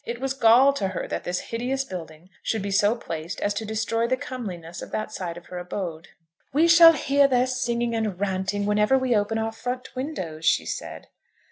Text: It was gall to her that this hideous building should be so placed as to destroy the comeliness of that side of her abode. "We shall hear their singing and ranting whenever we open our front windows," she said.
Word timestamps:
It 0.03 0.19
was 0.19 0.33
gall 0.33 0.73
to 0.73 0.87
her 0.87 1.07
that 1.09 1.25
this 1.25 1.51
hideous 1.51 1.83
building 1.83 2.31
should 2.41 2.63
be 2.63 2.71
so 2.71 2.95
placed 2.95 3.39
as 3.39 3.53
to 3.53 3.65
destroy 3.65 4.07
the 4.07 4.17
comeliness 4.17 4.81
of 4.81 4.89
that 4.89 5.11
side 5.11 5.37
of 5.37 5.45
her 5.45 5.59
abode. 5.59 6.07
"We 6.51 6.67
shall 6.67 6.93
hear 6.93 7.27
their 7.27 7.45
singing 7.45 7.93
and 7.93 8.19
ranting 8.19 8.65
whenever 8.65 8.97
we 8.97 9.15
open 9.15 9.37
our 9.37 9.51
front 9.51 9.95
windows," 9.95 10.43
she 10.43 10.65
said. 10.65 11.09